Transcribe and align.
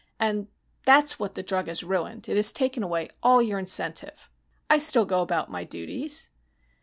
And 0.19 0.47
that's 0.83 1.19
what 1.19 1.35
the 1.35 1.43
drug 1.43 1.67
has 1.67 1.83
ruined. 1.83 2.27
It 2.27 2.35
has 2.35 2.51
taken 2.51 2.81
away 2.81 3.09
all 3.21 3.39
your 3.39 3.59
incentive." 3.59 4.31
"I 4.67 4.79
still 4.79 5.05
go 5.05 5.21
about 5.21 5.51
my 5.51 5.63
duties." 5.63 6.31